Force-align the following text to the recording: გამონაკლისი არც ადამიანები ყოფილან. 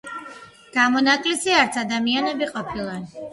გამონაკლისი 0.77 1.53
არც 1.59 1.77
ადამიანები 1.83 2.49
ყოფილან. 2.57 3.07